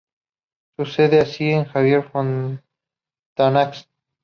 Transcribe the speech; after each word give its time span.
Sucede 0.77 1.19
así 1.19 1.47
a 1.53 1.63
Xavier 1.71 2.03
Fontanet. 2.09 3.71